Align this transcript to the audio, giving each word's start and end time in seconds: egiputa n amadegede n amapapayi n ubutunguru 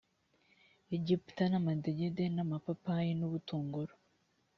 egiputa 0.95 1.43
n 1.47 1.53
amadegede 1.59 2.23
n 2.35 2.37
amapapayi 2.43 3.11
n 3.15 3.21
ubutunguru 3.27 3.93